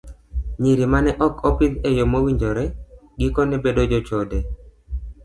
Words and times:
Nyiri 0.61 0.85
ma 0.91 0.99
ne 1.05 1.11
ok 1.25 1.35
opidh 1.49 1.75
e 1.89 1.89
yo 1.97 2.05
mowinjore, 2.11 2.65
gikone 3.19 3.55
bedo 3.63 3.83
jochode. 3.91 4.39